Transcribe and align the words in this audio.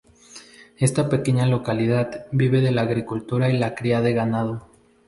Esta 0.77 1.09
pequeña 1.09 1.45
localidad 1.45 2.25
vive 2.31 2.59
de 2.61 2.71
la 2.71 2.81
agricultura 2.81 3.51
y 3.51 3.57
la 3.59 3.75
cría 3.75 4.01
de 4.01 4.13
ganado. 4.13 4.67